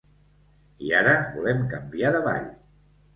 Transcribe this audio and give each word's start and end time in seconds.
I 0.85 0.87
ara 0.99 1.13
volem 1.35 1.61
canviar 1.73 2.11
de 2.17 2.23
ball. 2.29 2.49